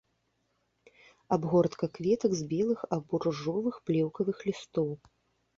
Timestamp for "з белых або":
2.39-3.13